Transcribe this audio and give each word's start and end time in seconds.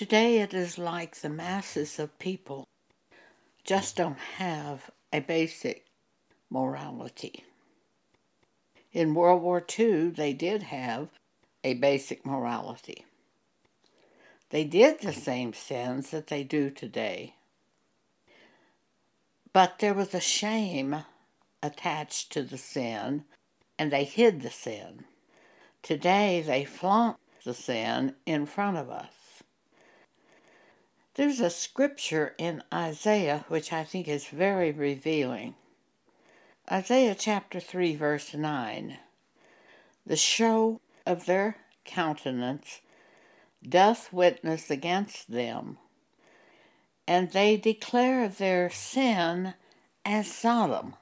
Today 0.00 0.38
it 0.38 0.54
is 0.54 0.78
like 0.78 1.16
the 1.16 1.28
masses 1.28 1.98
of 1.98 2.18
people 2.18 2.66
just 3.64 3.96
don't 3.96 4.16
have 4.38 4.90
a 5.12 5.20
basic 5.20 5.84
morality. 6.48 7.44
In 8.94 9.12
World 9.12 9.42
War 9.42 9.62
II, 9.78 10.08
they 10.08 10.32
did 10.32 10.62
have 10.62 11.10
a 11.62 11.74
basic 11.74 12.24
morality. 12.24 13.04
They 14.48 14.64
did 14.64 15.02
the 15.02 15.12
same 15.12 15.52
sins 15.52 16.12
that 16.12 16.28
they 16.28 16.44
do 16.44 16.70
today. 16.70 17.34
But 19.52 19.80
there 19.80 19.92
was 19.92 20.14
a 20.14 20.20
shame 20.20 21.04
attached 21.62 22.32
to 22.32 22.42
the 22.42 22.56
sin, 22.56 23.24
and 23.78 23.92
they 23.92 24.04
hid 24.04 24.40
the 24.40 24.50
sin. 24.50 25.04
Today, 25.82 26.40
they 26.40 26.64
flaunt 26.64 27.18
the 27.44 27.52
sin 27.52 28.14
in 28.24 28.46
front 28.46 28.78
of 28.78 28.88
us. 28.88 29.19
There's 31.14 31.40
a 31.40 31.50
scripture 31.50 32.34
in 32.38 32.62
Isaiah 32.72 33.44
which 33.48 33.72
I 33.72 33.82
think 33.82 34.06
is 34.06 34.26
very 34.28 34.70
revealing. 34.70 35.56
Isaiah 36.70 37.16
chapter 37.18 37.58
3, 37.58 37.96
verse 37.96 38.32
9. 38.32 38.96
The 40.06 40.16
show 40.16 40.80
of 41.04 41.26
their 41.26 41.56
countenance 41.84 42.80
doth 43.68 44.12
witness 44.12 44.70
against 44.70 45.32
them, 45.32 45.78
and 47.08 47.32
they 47.32 47.56
declare 47.56 48.28
their 48.28 48.70
sin 48.70 49.54
as 50.04 50.32
Sodom. 50.32 50.94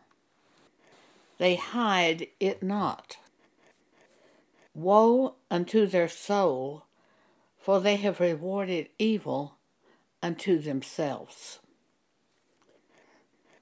They 1.37 1.57
hide 1.57 2.29
it 2.41 2.63
not. 2.63 3.19
Woe 4.75 5.35
unto 5.51 5.87
their 5.87 6.09
soul, 6.09 6.85
for 7.59 7.79
they 7.79 7.97
have 7.97 8.21
rewarded 8.21 8.89
evil 8.99 9.58
unto 10.23 10.59
themselves. 10.59 11.61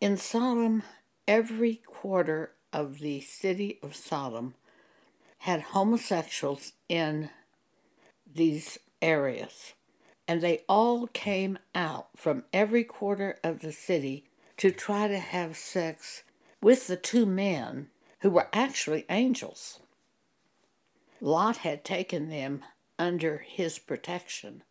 In 0.00 0.16
Sodom, 0.16 0.82
every 1.26 1.76
quarter 1.76 2.52
of 2.72 2.98
the 2.98 3.20
city 3.20 3.78
of 3.82 3.96
Sodom 3.96 4.54
had 5.38 5.60
homosexuals 5.60 6.72
in 6.88 7.30
these 8.32 8.78
areas, 9.00 9.72
and 10.28 10.40
they 10.40 10.62
all 10.68 11.06
came 11.08 11.58
out 11.74 12.08
from 12.16 12.44
every 12.52 12.84
quarter 12.84 13.38
of 13.42 13.60
the 13.60 13.72
city 13.72 14.28
to 14.56 14.70
try 14.70 15.08
to 15.08 15.18
have 15.18 15.56
sex 15.56 16.22
with 16.60 16.86
the 16.86 16.96
two 16.96 17.26
men 17.26 17.88
who 18.20 18.30
were 18.30 18.48
actually 18.52 19.04
angels. 19.08 19.80
Lot 21.20 21.58
had 21.58 21.84
taken 21.84 22.28
them 22.28 22.62
under 22.98 23.38
his 23.38 23.78
protection. 23.78 24.62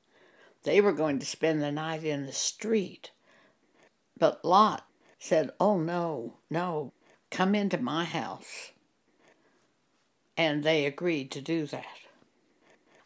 They 0.65 0.81
were 0.81 0.93
going 0.93 1.19
to 1.19 1.25
spend 1.27 1.61
the 1.61 1.71
night 1.71 2.03
in 2.03 2.25
the 2.25 2.33
street. 2.33 3.11
But 4.17 4.43
Lot 4.43 4.87
said, 5.19 5.51
Oh, 5.59 5.77
no, 5.77 6.37
no, 6.49 6.91
come 7.29 7.53
into 7.53 7.77
my 7.77 8.03
house. 8.03 8.71
And 10.35 10.63
they 10.63 10.85
agreed 10.85 11.29
to 11.31 11.41
do 11.41 11.67
that. 11.67 11.85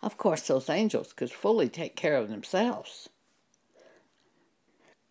Of 0.02 0.18
course, 0.18 0.48
those 0.48 0.70
angels 0.70 1.12
could 1.12 1.32
fully 1.32 1.68
take 1.68 1.98
care 1.98 2.16
of 2.16 2.30
themselves. 2.30 3.10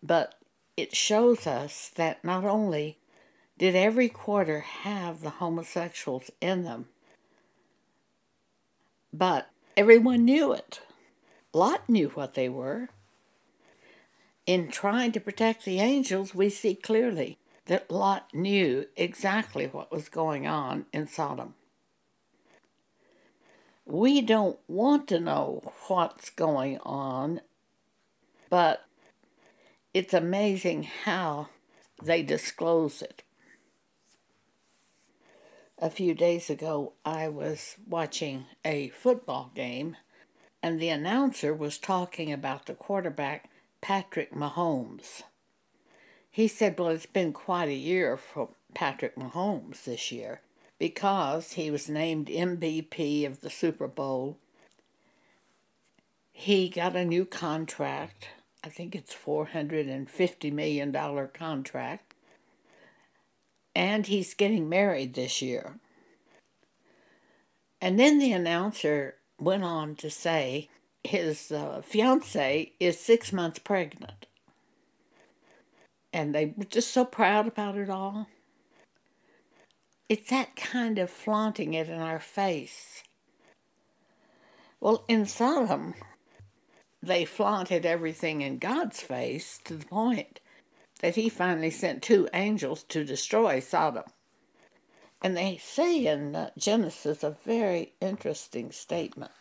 But 0.01 0.33
it 0.75 0.95
shows 0.95 1.45
us 1.45 1.91
that 1.95 2.25
not 2.25 2.45
only 2.45 2.97
did 3.59 3.75
every 3.75 4.09
quarter 4.09 4.61
have 4.61 5.21
the 5.21 5.29
homosexuals 5.29 6.31
in 6.41 6.63
them, 6.63 6.87
but 9.13 9.49
everyone 9.77 10.25
knew 10.25 10.51
it. 10.51 10.81
Lot 11.53 11.89
knew 11.89 12.09
what 12.09 12.35
they 12.35 12.49
were. 12.49 12.89
In 14.45 14.69
trying 14.69 15.11
to 15.13 15.19
protect 15.19 15.65
the 15.65 15.79
angels, 15.79 16.35
we 16.35 16.49
see 16.49 16.75
clearly 16.75 17.37
that 17.65 17.91
Lot 17.91 18.33
knew 18.33 18.85
exactly 18.95 19.65
what 19.65 19.91
was 19.91 20.09
going 20.09 20.47
on 20.47 20.85
in 20.91 21.07
Sodom. 21.07 21.55
We 23.85 24.21
don't 24.21 24.59
want 24.67 25.07
to 25.07 25.19
know 25.19 25.73
what's 25.87 26.29
going 26.29 26.77
on, 26.79 27.41
but 28.49 28.85
it's 29.93 30.13
amazing 30.13 30.83
how 31.05 31.49
they 32.01 32.21
disclose 32.21 33.01
it. 33.01 33.23
A 35.79 35.89
few 35.89 36.13
days 36.13 36.49
ago, 36.49 36.93
I 37.05 37.29
was 37.29 37.75
watching 37.87 38.45
a 38.63 38.89
football 38.89 39.51
game 39.55 39.95
and 40.61 40.79
the 40.79 40.89
announcer 40.89 41.53
was 41.53 41.77
talking 41.77 42.31
about 42.31 42.65
the 42.65 42.73
quarterback, 42.73 43.49
Patrick 43.81 44.33
Mahomes. 44.33 45.23
He 46.29 46.47
said, 46.47 46.77
Well, 46.77 46.89
it's 46.89 47.05
been 47.05 47.33
quite 47.33 47.69
a 47.69 47.73
year 47.73 48.17
for 48.17 48.49
Patrick 48.73 49.15
Mahomes 49.15 49.83
this 49.83 50.11
year 50.11 50.41
because 50.77 51.53
he 51.53 51.71
was 51.71 51.89
named 51.89 52.27
MVP 52.27 53.25
of 53.25 53.41
the 53.41 53.49
Super 53.49 53.87
Bowl. 53.87 54.37
He 56.31 56.69
got 56.69 56.95
a 56.95 57.03
new 57.03 57.25
contract. 57.25 58.29
I 58.63 58.69
think 58.69 58.95
it's 58.95 59.15
$450 59.15 60.51
million 60.51 61.27
contract. 61.33 62.13
And 63.75 64.07
he's 64.07 64.33
getting 64.33 64.67
married 64.67 65.13
this 65.13 65.41
year. 65.41 65.79
And 67.81 67.99
then 67.99 68.19
the 68.19 68.33
announcer 68.33 69.15
went 69.41 69.63
on 69.63 69.95
to 69.95 70.09
say 70.09 70.69
his 71.03 71.51
uh, 71.51 71.81
fiance 71.83 72.73
is 72.79 72.99
six 72.99 73.31
months 73.31 73.59
pregnant. 73.59 74.25
And 76.11 76.33
they 76.33 76.53
were 76.57 76.65
just 76.65 76.91
so 76.91 77.05
proud 77.05 77.47
about 77.47 77.77
it 77.77 77.89
all. 77.89 78.27
It's 80.07 80.29
that 80.31 80.55
kind 80.55 80.97
of 80.97 81.09
flaunting 81.09 81.73
it 81.75 81.87
in 81.87 81.99
our 81.99 82.19
face. 82.19 83.03
Well, 84.81 85.05
in 85.07 85.25
Sodom, 85.25 85.93
they 87.01 87.25
flaunted 87.25 87.85
everything 87.85 88.41
in 88.41 88.57
God's 88.57 89.01
face 89.01 89.59
to 89.65 89.75
the 89.75 89.85
point 89.85 90.39
that 91.01 91.15
he 91.15 91.29
finally 91.29 91.69
sent 91.69 92.01
two 92.01 92.27
angels 92.33 92.83
to 92.83 93.03
destroy 93.03 93.59
Sodom. 93.59 94.03
And 95.21 95.35
they 95.35 95.57
say 95.57 96.05
in 96.05 96.35
uh, 96.35 96.51
Genesis 96.57 97.23
a 97.23 97.35
very 97.45 97.93
interesting 97.99 98.71
statement. 98.71 99.31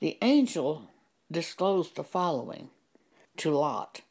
The 0.00 0.18
angel 0.20 0.90
disclosed 1.30 1.96
the 1.96 2.04
following 2.04 2.68
to 3.38 3.50
Lot 3.50 4.02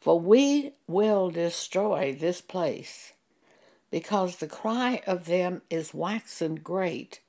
For 0.00 0.18
we 0.18 0.72
will 0.86 1.30
destroy 1.30 2.16
this 2.18 2.40
place, 2.40 3.12
because 3.90 4.36
the 4.36 4.46
cry 4.46 5.02
of 5.06 5.26
them 5.26 5.62
is 5.68 5.92
waxen 5.92 6.56
great 6.56 7.20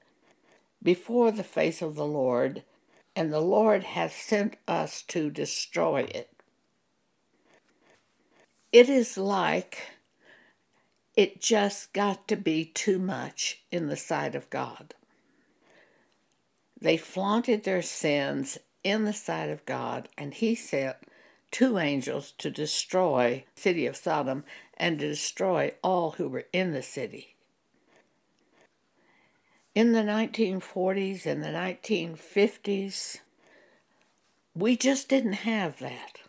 before 0.82 1.32
the 1.32 1.44
face 1.44 1.82
of 1.82 1.96
the 1.96 2.06
Lord, 2.06 2.64
and 3.16 3.34
the 3.34 3.42
Lord 3.42 3.84
hath 3.84 4.16
sent 4.16 4.56
us 4.68 5.02
to 5.08 5.30
destroy 5.30 6.02
it. 6.02 6.30
It 8.72 8.88
is 8.88 9.18
like 9.18 9.80
it 11.20 11.42
just 11.42 11.92
got 11.92 12.30
to 12.30 12.38
be 12.38 12.64
too 12.64 12.98
much 12.98 13.62
in 13.72 13.88
the 13.88 13.98
sight 13.98 14.36
of 14.36 14.50
God. 14.50 14.94
They 16.80 16.96
flaunted 16.96 17.66
their 17.66 17.82
sins 17.82 18.58
in 18.86 19.04
the 19.04 19.12
sight 19.12 19.50
of 19.50 19.66
God, 19.66 20.08
and 20.18 20.34
he 20.34 20.56
sent 20.56 20.96
two 21.52 21.78
angels 21.78 22.32
to 22.38 22.50
destroy 22.50 23.44
the 23.54 23.62
city 23.62 23.86
of 23.86 23.98
Sodom 23.98 24.46
and 24.78 24.98
to 24.98 25.10
destroy 25.10 25.74
all 25.84 26.12
who 26.12 26.30
were 26.30 26.46
in 26.54 26.72
the 26.72 26.82
city. 26.82 27.36
In 29.76 29.92
the 29.92 30.04
1940s 30.04 31.26
and 31.26 31.44
the 31.44 31.50
1950s, 31.50 33.18
we 34.56 34.78
just 34.78 35.10
didn't 35.10 35.34
have 35.34 35.80
that. 35.80 36.20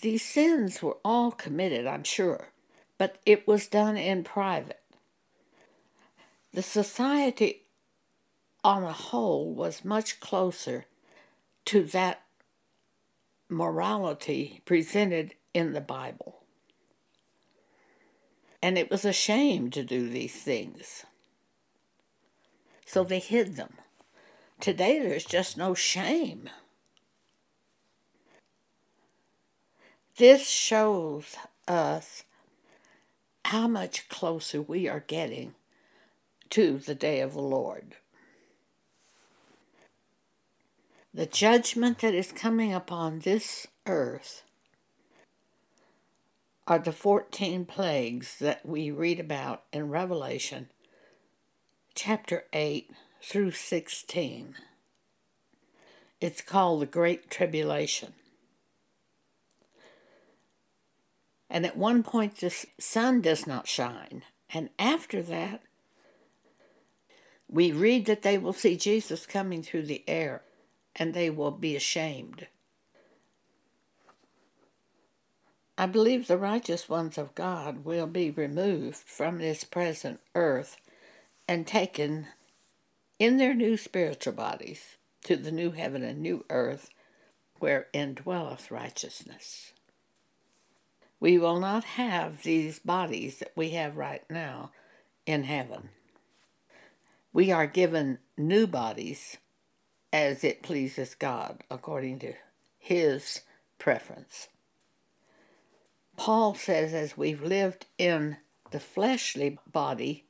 These 0.00 0.24
sins 0.24 0.82
were 0.82 0.96
all 1.04 1.30
committed, 1.30 1.86
I'm 1.86 2.04
sure, 2.04 2.51
but 3.02 3.18
it 3.26 3.48
was 3.48 3.66
done 3.66 3.96
in 3.96 4.22
private. 4.22 4.80
The 6.54 6.62
society 6.62 7.62
on 8.62 8.84
a 8.84 8.92
whole 8.92 9.52
was 9.52 9.84
much 9.84 10.20
closer 10.20 10.84
to 11.64 11.82
that 11.82 12.22
morality 13.48 14.60
presented 14.64 15.34
in 15.52 15.72
the 15.72 15.80
Bible. 15.80 16.44
And 18.62 18.78
it 18.78 18.88
was 18.88 19.04
a 19.04 19.12
shame 19.12 19.68
to 19.70 19.82
do 19.82 20.08
these 20.08 20.36
things. 20.36 21.04
So 22.86 23.02
they 23.02 23.18
hid 23.18 23.56
them. 23.56 23.78
Today 24.60 25.00
there's 25.00 25.24
just 25.24 25.58
no 25.58 25.74
shame. 25.74 26.48
This 30.18 30.48
shows 30.48 31.34
us 31.66 32.22
how 33.44 33.68
much 33.68 34.08
closer 34.08 34.62
we 34.62 34.88
are 34.88 35.04
getting 35.06 35.54
to 36.50 36.78
the 36.78 36.94
day 36.94 37.20
of 37.20 37.34
the 37.34 37.42
Lord. 37.42 37.96
The 41.14 41.26
judgment 41.26 41.98
that 41.98 42.14
is 42.14 42.32
coming 42.32 42.72
upon 42.72 43.20
this 43.20 43.66
earth 43.86 44.42
are 46.66 46.78
the 46.78 46.92
14 46.92 47.64
plagues 47.66 48.38
that 48.38 48.64
we 48.64 48.90
read 48.90 49.20
about 49.20 49.64
in 49.72 49.90
Revelation 49.90 50.68
chapter 51.94 52.44
8 52.52 52.90
through 53.22 53.50
16. 53.50 54.54
It's 56.20 56.40
called 56.40 56.82
the 56.82 56.86
Great 56.86 57.30
Tribulation. 57.30 58.14
And 61.52 61.66
at 61.66 61.76
one 61.76 62.02
point, 62.02 62.38
the 62.38 62.66
sun 62.80 63.20
does 63.20 63.46
not 63.46 63.68
shine. 63.68 64.22
And 64.54 64.70
after 64.78 65.20
that, 65.22 65.60
we 67.46 67.70
read 67.70 68.06
that 68.06 68.22
they 68.22 68.38
will 68.38 68.54
see 68.54 68.74
Jesus 68.74 69.26
coming 69.26 69.62
through 69.62 69.84
the 69.84 70.02
air 70.08 70.40
and 70.96 71.12
they 71.12 71.28
will 71.28 71.50
be 71.50 71.76
ashamed. 71.76 72.46
I 75.76 75.84
believe 75.84 76.26
the 76.26 76.38
righteous 76.38 76.88
ones 76.88 77.18
of 77.18 77.34
God 77.34 77.84
will 77.84 78.06
be 78.06 78.30
removed 78.30 78.96
from 78.96 79.36
this 79.36 79.62
present 79.62 80.20
earth 80.34 80.78
and 81.46 81.66
taken 81.66 82.28
in 83.18 83.36
their 83.36 83.52
new 83.52 83.76
spiritual 83.76 84.32
bodies 84.32 84.96
to 85.24 85.36
the 85.36 85.52
new 85.52 85.72
heaven 85.72 86.02
and 86.02 86.20
new 86.22 86.46
earth 86.48 86.88
wherein 87.58 88.14
dwelleth 88.14 88.70
righteousness. 88.70 89.72
We 91.22 91.38
will 91.38 91.60
not 91.60 91.84
have 91.84 92.42
these 92.42 92.80
bodies 92.80 93.38
that 93.38 93.52
we 93.54 93.70
have 93.70 93.96
right 93.96 94.28
now 94.28 94.72
in 95.24 95.44
heaven. 95.44 95.90
We 97.32 97.52
are 97.52 97.68
given 97.68 98.18
new 98.36 98.66
bodies 98.66 99.36
as 100.12 100.42
it 100.42 100.64
pleases 100.64 101.14
God, 101.14 101.62
according 101.70 102.18
to 102.18 102.32
His 102.76 103.42
preference. 103.78 104.48
Paul 106.16 106.56
says, 106.56 106.92
as 106.92 107.16
we've 107.16 107.40
lived 107.40 107.86
in 107.98 108.38
the 108.72 108.80
fleshly 108.80 109.60
body 109.70 110.26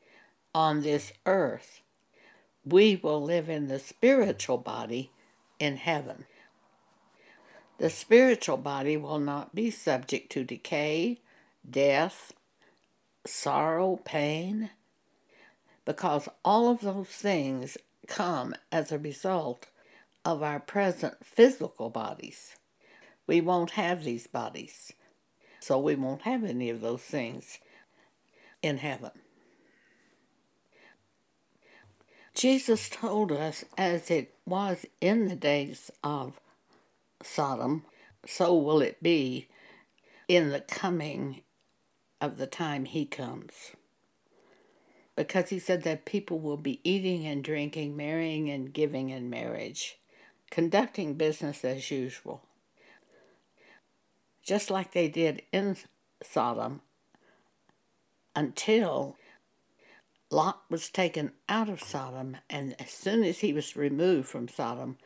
on 0.54 0.82
this 0.82 1.14
earth, 1.24 1.80
we 2.66 2.96
will 2.96 3.22
live 3.22 3.48
in 3.48 3.68
the 3.68 3.78
spiritual 3.78 4.58
body 4.58 5.10
in 5.58 5.78
heaven. 5.78 6.26
The 7.82 7.90
spiritual 7.90 8.58
body 8.58 8.96
will 8.96 9.18
not 9.18 9.56
be 9.56 9.68
subject 9.68 10.30
to 10.30 10.44
decay, 10.44 11.18
death, 11.68 12.32
sorrow, 13.26 13.98
pain, 14.04 14.70
because 15.84 16.28
all 16.44 16.70
of 16.70 16.82
those 16.82 17.08
things 17.08 17.76
come 18.06 18.54
as 18.70 18.92
a 18.92 19.00
result 19.00 19.66
of 20.24 20.44
our 20.44 20.60
present 20.60 21.26
physical 21.26 21.90
bodies. 21.90 22.54
We 23.26 23.40
won't 23.40 23.72
have 23.72 24.04
these 24.04 24.28
bodies, 24.28 24.92
so 25.58 25.76
we 25.76 25.96
won't 25.96 26.22
have 26.22 26.44
any 26.44 26.70
of 26.70 26.82
those 26.82 27.02
things 27.02 27.58
in 28.62 28.78
heaven. 28.78 29.10
Jesus 32.32 32.88
told 32.88 33.32
us, 33.32 33.64
as 33.76 34.08
it 34.08 34.36
was 34.46 34.86
in 35.00 35.26
the 35.26 35.34
days 35.34 35.90
of 36.04 36.38
Sodom, 37.26 37.84
so 38.26 38.54
will 38.56 38.80
it 38.80 39.02
be 39.02 39.48
in 40.28 40.50
the 40.50 40.60
coming 40.60 41.42
of 42.20 42.36
the 42.38 42.46
time 42.46 42.84
he 42.84 43.04
comes. 43.04 43.72
Because 45.16 45.50
he 45.50 45.58
said 45.58 45.82
that 45.82 46.06
people 46.06 46.38
will 46.38 46.56
be 46.56 46.80
eating 46.84 47.26
and 47.26 47.44
drinking, 47.44 47.96
marrying 47.96 48.48
and 48.48 48.72
giving 48.72 49.10
in 49.10 49.28
marriage, 49.28 49.98
conducting 50.50 51.14
business 51.14 51.64
as 51.64 51.90
usual, 51.90 52.46
just 54.42 54.70
like 54.70 54.92
they 54.92 55.08
did 55.08 55.42
in 55.52 55.76
Sodom 56.22 56.80
until 58.34 59.16
Lot 60.30 60.62
was 60.70 60.88
taken 60.88 61.32
out 61.48 61.68
of 61.68 61.82
Sodom, 61.82 62.38
and 62.48 62.74
as 62.80 62.90
soon 62.90 63.22
as 63.22 63.40
he 63.40 63.52
was 63.52 63.76
removed 63.76 64.28
from 64.28 64.48
Sodom, 64.48 64.96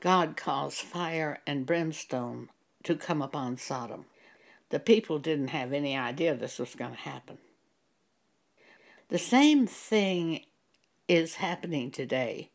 God 0.00 0.36
caused 0.36 0.80
fire 0.80 1.40
and 1.46 1.66
brimstone 1.66 2.48
to 2.84 2.94
come 2.94 3.20
upon 3.20 3.58
Sodom. 3.58 4.06
The 4.70 4.80
people 4.80 5.18
didn't 5.18 5.48
have 5.48 5.72
any 5.72 5.96
idea 5.96 6.34
this 6.34 6.58
was 6.58 6.74
going 6.74 6.92
to 6.92 7.00
happen. 7.00 7.38
The 9.08 9.18
same 9.18 9.66
thing 9.66 10.40
is 11.08 11.34
happening 11.34 11.90
today. 11.90 12.50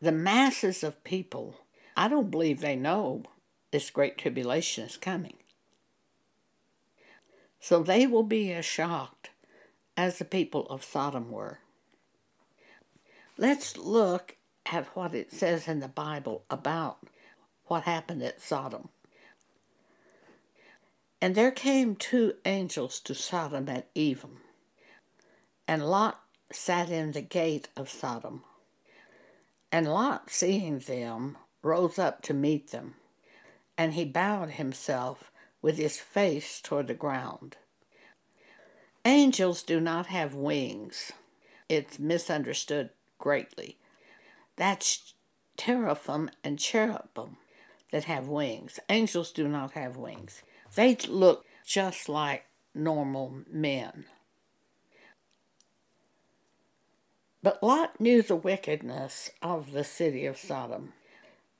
The 0.00 0.12
masses 0.12 0.82
of 0.84 1.02
people, 1.04 1.56
I 1.96 2.08
don't 2.08 2.30
believe 2.30 2.60
they 2.60 2.76
know 2.76 3.24
this 3.70 3.90
great 3.90 4.16
tribulation 4.16 4.84
is 4.84 4.96
coming. 4.96 5.34
So 7.58 7.82
they 7.82 8.06
will 8.06 8.22
be 8.22 8.52
as 8.52 8.64
shocked 8.64 9.30
as 9.96 10.18
the 10.18 10.24
people 10.24 10.66
of 10.66 10.84
Sodom 10.84 11.30
were. 11.30 11.58
Let's 13.36 13.76
look 13.76 14.36
at 14.66 14.86
what 14.96 15.14
it 15.14 15.32
says 15.32 15.68
in 15.68 15.80
the 15.80 15.88
Bible 15.88 16.44
about 16.50 16.98
what 17.66 17.82
happened 17.84 18.22
at 18.22 18.40
Sodom. 18.40 18.88
And 21.20 21.34
there 21.34 21.50
came 21.50 21.96
two 21.96 22.34
angels 22.44 23.00
to 23.00 23.14
Sodom 23.14 23.68
at 23.68 23.88
even, 23.94 24.38
and 25.66 25.86
Lot 25.86 26.20
sat 26.52 26.90
in 26.90 27.12
the 27.12 27.22
gate 27.22 27.68
of 27.76 27.88
Sodom. 27.88 28.42
And 29.72 29.88
Lot, 29.88 30.30
seeing 30.30 30.80
them, 30.80 31.38
rose 31.62 31.98
up 31.98 32.22
to 32.22 32.34
meet 32.34 32.70
them, 32.70 32.94
and 33.76 33.94
he 33.94 34.04
bowed 34.04 34.50
himself 34.50 35.32
with 35.62 35.78
his 35.78 35.98
face 35.98 36.60
toward 36.60 36.86
the 36.86 36.94
ground. 36.94 37.56
Angels 39.06 39.62
do 39.62 39.80
not 39.80 40.06
have 40.06 40.34
wings. 40.34 41.12
It's 41.68 41.98
misunderstood 41.98 42.90
greatly. 43.18 43.78
That's 44.56 45.14
seraphim 45.58 46.30
and 46.42 46.58
cherubim 46.58 47.36
that 47.92 48.04
have 48.04 48.28
wings. 48.28 48.78
Angels 48.88 49.32
do 49.32 49.48
not 49.48 49.72
have 49.72 49.96
wings. 49.96 50.42
They 50.74 50.96
look 51.08 51.44
just 51.64 52.08
like 52.08 52.44
normal 52.74 53.42
men. 53.50 54.06
But 57.42 57.62
Lot 57.62 58.00
knew 58.00 58.22
the 58.22 58.36
wickedness 58.36 59.30
of 59.42 59.72
the 59.72 59.84
city 59.84 60.24
of 60.24 60.38
Sodom, 60.38 60.94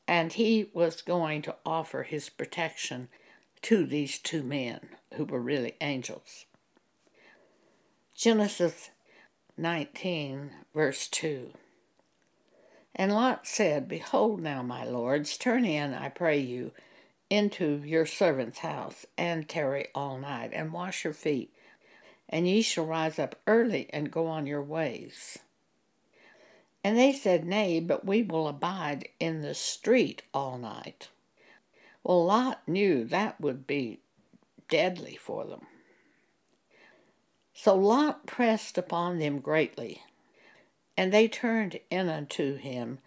and 0.09 0.33
he 0.33 0.71
was 0.73 1.03
going 1.03 1.43
to 1.43 1.57
offer 1.65 2.05
his 2.05 2.31
protection 2.31 3.09
to 3.63 3.85
these 3.85 4.19
two 4.19 4.43
men 4.43 4.81
who 5.15 5.25
were 5.25 5.41
really 5.41 5.77
angels. 5.81 6.47
Genesis 8.15 8.91
19, 9.57 10.51
verse 10.75 11.07
2. 11.09 11.53
And 12.95 13.13
Lot 13.13 13.47
said, 13.47 13.89
Behold 13.89 14.41
now, 14.41 14.63
my 14.63 14.85
lords, 14.85 15.37
turn 15.37 15.65
in, 15.65 15.95
I 15.95 16.09
pray 16.09 16.39
you, 16.39 16.73
into 17.29 17.83
your 17.85 18.07
servant's 18.07 18.61
house, 18.61 19.05
and 19.19 19.49
tarry 19.49 19.89
all 19.95 20.19
night, 20.19 20.51
and 20.53 20.73
wash 20.73 21.05
your 21.05 21.13
feet, 21.13 21.53
and 22.29 22.47
ye 22.47 22.63
shall 22.63 22.87
rise 22.87 23.19
up 23.19 23.37
early 23.47 23.89
and 23.93 24.13
go 24.13 24.27
on 24.27 24.47
your 24.47 24.63
ways. 24.63 25.39
And 26.85 26.97
they 26.97 27.13
said, 27.13 27.45
Nay, 27.45 27.81
but 27.81 28.05
we 28.05 28.23
will 28.23 28.47
abide 28.47 29.09
in 29.19 29.41
the 29.41 29.55
street 29.55 30.23
all 30.33 30.59
night. 30.59 31.09
Well, 32.05 32.25
Lot 32.25 32.61
knew 32.69 33.05
that 33.05 33.41
would 33.41 33.67
be 33.67 34.01
deadly 34.69 35.17
for 35.17 35.47
them. 35.47 35.67
So 37.55 37.75
Lot 37.75 38.27
pressed 38.27 38.77
upon 38.77 39.19
them 39.19 39.39
greatly, 39.39 40.03
and 40.97 41.13
they 41.13 41.29
turned 41.29 41.79
in 41.91 42.09
unto 42.09 42.57
him, 42.57 42.99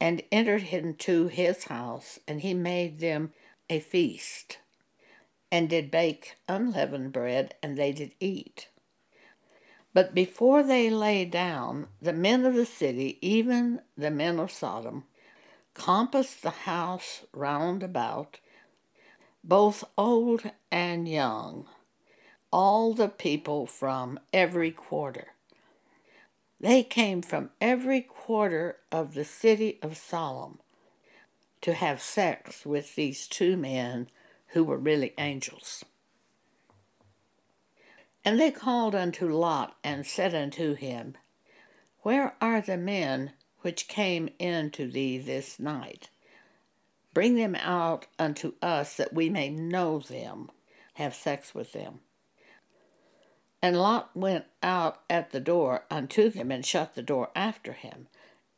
and 0.00 0.22
entered 0.32 0.64
into 0.64 1.28
his 1.28 1.64
house, 1.64 2.18
and 2.26 2.40
he 2.40 2.54
made 2.54 2.98
them 2.98 3.32
a 3.70 3.80
feast, 3.80 4.58
and 5.50 5.68
did 5.68 5.90
bake 5.90 6.36
unleavened 6.48 7.12
bread, 7.12 7.54
and 7.62 7.76
they 7.76 7.92
did 7.92 8.12
eat. 8.20 8.68
But 9.92 10.14
before 10.14 10.62
they 10.62 10.90
lay 10.90 11.24
down, 11.24 11.86
the 12.02 12.12
men 12.12 12.44
of 12.44 12.54
the 12.54 12.66
city, 12.66 13.18
even 13.20 13.80
the 13.96 14.10
men 14.10 14.40
of 14.40 14.50
Sodom, 14.50 15.04
compassed 15.72 16.42
the 16.42 16.50
house 16.50 17.22
round 17.32 17.82
about, 17.82 18.40
both 19.44 19.84
old 19.96 20.50
and 20.72 21.08
young 21.08 21.66
all 22.54 22.94
the 22.94 23.08
people 23.08 23.66
from 23.66 24.16
every 24.32 24.70
quarter. 24.70 25.33
They 26.64 26.82
came 26.82 27.20
from 27.20 27.50
every 27.60 28.00
quarter 28.00 28.78
of 28.90 29.12
the 29.12 29.26
city 29.26 29.78
of 29.82 29.98
Sodom 29.98 30.60
to 31.60 31.74
have 31.74 32.00
sex 32.00 32.64
with 32.64 32.94
these 32.94 33.28
two 33.28 33.58
men 33.58 34.08
who 34.54 34.64
were 34.64 34.78
really 34.78 35.12
angels. 35.18 35.84
And 38.24 38.40
they 38.40 38.50
called 38.50 38.94
unto 38.94 39.28
Lot 39.28 39.76
and 39.84 40.06
said 40.06 40.34
unto 40.34 40.72
him, 40.72 41.18
Where 42.00 42.34
are 42.40 42.62
the 42.62 42.78
men 42.78 43.32
which 43.60 43.86
came 43.86 44.30
in 44.38 44.70
to 44.70 44.90
thee 44.90 45.18
this 45.18 45.60
night. 45.60 46.08
Bring 47.12 47.34
them 47.36 47.54
out 47.56 48.06
unto 48.18 48.54
us 48.62 48.96
that 48.96 49.12
we 49.12 49.28
may 49.28 49.50
know 49.50 49.98
them, 49.98 50.50
have 50.94 51.14
sex 51.14 51.54
with 51.54 51.74
them. 51.74 52.00
And 53.64 53.78
Lot 53.78 54.14
went 54.14 54.44
out 54.62 55.00
at 55.08 55.30
the 55.30 55.40
door 55.40 55.86
unto 55.90 56.28
them 56.28 56.50
and 56.50 56.66
shut 56.66 56.94
the 56.94 57.02
door 57.02 57.30
after 57.34 57.72
him, 57.72 58.08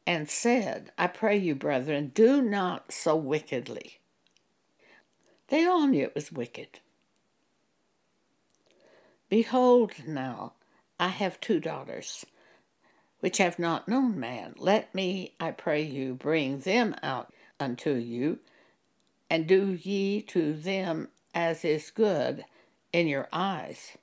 and 0.04 0.28
said, 0.28 0.90
I 0.98 1.06
pray 1.06 1.36
you, 1.36 1.54
brethren, 1.54 2.10
do 2.12 2.42
not 2.42 2.90
so 2.90 3.14
wickedly. 3.14 4.00
They 5.46 5.64
all 5.64 5.86
knew 5.86 6.02
it 6.02 6.14
was 6.16 6.32
wicked. 6.32 6.80
Behold, 9.28 9.92
now, 10.08 10.54
I 10.98 11.10
have 11.10 11.40
two 11.40 11.60
daughters, 11.60 12.26
which 13.20 13.38
have 13.38 13.60
not 13.60 13.86
known 13.86 14.18
man. 14.18 14.54
Let 14.58 14.92
me, 14.92 15.34
I 15.38 15.52
pray 15.52 15.82
you, 15.82 16.14
bring 16.14 16.58
them 16.58 16.96
out 17.00 17.32
unto 17.60 17.92
you, 17.92 18.40
and 19.30 19.46
do 19.46 19.78
ye 19.80 20.20
to 20.22 20.52
them 20.52 21.10
as 21.32 21.64
is 21.64 21.92
good 21.92 22.44
in 22.92 23.06
your 23.06 23.28
eyes. 23.32 23.96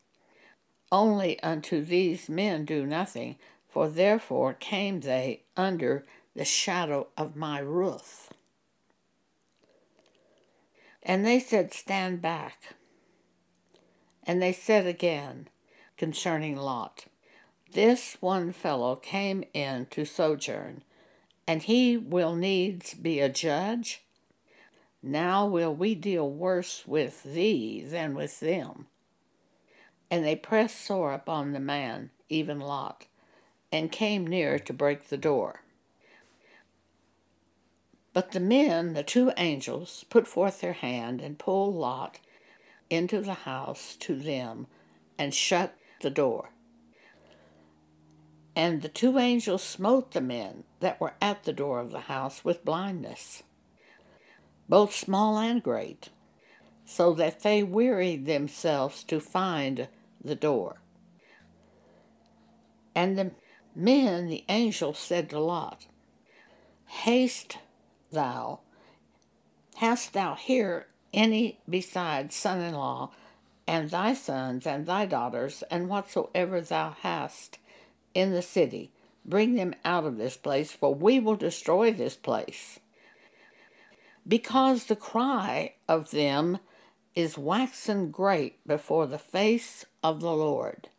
Only 0.93 1.41
unto 1.41 1.83
these 1.83 2.29
men 2.29 2.65
do 2.65 2.85
nothing, 2.85 3.37
for 3.67 3.89
therefore 3.89 4.53
came 4.53 4.99
they 4.99 5.41
under 5.57 6.05
the 6.35 6.45
shadow 6.45 7.07
of 7.17 7.35
my 7.35 7.57
roof. 7.57 8.31
And 11.01 11.25
they 11.25 11.39
said, 11.39 11.73
Stand 11.73 12.21
back. 12.21 12.75
And 14.21 14.39
they 14.39 14.53
said 14.53 14.85
again 14.85 15.47
concerning 15.97 16.55
Lot, 16.55 17.05
This 17.71 18.17
one 18.19 18.51
fellow 18.51 18.95
came 18.95 19.43
in 19.51 19.87
to 19.87 20.05
sojourn, 20.05 20.83
and 21.47 21.63
he 21.63 21.97
will 21.97 22.35
needs 22.35 22.93
be 22.93 23.19
a 23.19 23.29
judge. 23.29 24.03
Now 25.01 25.47
will 25.47 25.73
we 25.73 25.95
deal 25.95 26.29
worse 26.29 26.83
with 26.85 27.23
thee 27.23 27.83
than 27.83 28.13
with 28.13 28.39
them. 28.39 28.85
And 30.13 30.23
they 30.23 30.35
pressed 30.35 30.79
sore 30.79 31.11
upon 31.11 31.53
the 31.53 31.59
man, 31.59 32.11
even 32.29 32.59
Lot, 32.59 33.07
and 33.71 33.91
came 33.91 34.27
near 34.27 34.59
to 34.59 34.71
break 34.71 35.07
the 35.07 35.17
door. 35.17 35.63
But 38.13 38.31
the 38.31 38.39
men, 38.39 38.93
the 38.93 39.01
two 39.01 39.31
angels, 39.37 40.05
put 40.11 40.27
forth 40.27 40.61
their 40.61 40.73
hand 40.73 41.19
and 41.19 41.39
pulled 41.39 41.73
Lot 41.73 42.19
into 42.91 43.21
the 43.21 43.33
house 43.33 43.95
to 44.01 44.15
them 44.15 44.67
and 45.17 45.33
shut 45.33 45.73
the 46.01 46.11
door. 46.11 46.51
And 48.55 48.83
the 48.83 48.89
two 48.89 49.17
angels 49.17 49.63
smote 49.63 50.11
the 50.11 50.21
men 50.21 50.63
that 50.79 51.01
were 51.01 51.15
at 51.23 51.43
the 51.43 51.53
door 51.53 51.79
of 51.79 51.89
the 51.89 52.01
house 52.01 52.45
with 52.45 52.63
blindness, 52.63 53.41
both 54.69 54.93
small 54.93 55.39
and 55.39 55.63
great, 55.63 56.09
so 56.85 57.13
that 57.13 57.39
they 57.39 57.63
wearied 57.63 58.27
themselves 58.27 59.03
to 59.05 59.19
find 59.19 59.87
the 60.23 60.35
door. 60.35 60.77
And 62.95 63.17
the 63.17 63.31
men, 63.75 64.27
the 64.27 64.43
angel, 64.49 64.93
said 64.93 65.29
to 65.29 65.39
Lot, 65.39 65.87
Haste 66.85 67.57
thou, 68.11 68.59
hast 69.75 70.13
thou 70.13 70.35
here 70.35 70.87
any 71.13 71.59
besides 71.67 72.35
son 72.35 72.61
in 72.61 72.73
law, 72.73 73.11
and 73.65 73.89
thy 73.89 74.13
sons, 74.13 74.67
and 74.67 74.85
thy 74.85 75.05
daughters, 75.05 75.63
and 75.71 75.89
whatsoever 75.89 76.61
thou 76.61 76.95
hast 77.01 77.57
in 78.13 78.31
the 78.31 78.41
city? 78.41 78.91
Bring 79.25 79.55
them 79.55 79.73
out 79.85 80.05
of 80.05 80.17
this 80.17 80.35
place, 80.35 80.71
for 80.71 80.93
we 80.93 81.19
will 81.19 81.35
destroy 81.35 81.91
this 81.91 82.15
place. 82.15 82.79
Because 84.27 84.85
the 84.85 84.95
cry 84.95 85.75
of 85.87 86.11
them 86.11 86.59
is 87.15 87.37
waxen 87.37 88.11
great 88.11 88.65
before 88.67 89.07
the 89.07 89.17
face 89.17 89.85
of 90.03 90.21
the 90.21 90.33
Lord, 90.33 90.89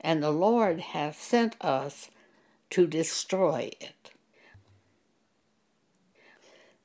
and 0.00 0.22
the 0.22 0.30
Lord 0.30 0.80
hath 0.80 1.20
sent 1.20 1.56
us 1.60 2.10
to 2.70 2.86
destroy 2.86 3.70
it. 3.80 4.10